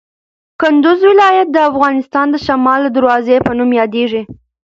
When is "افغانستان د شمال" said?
1.69-2.79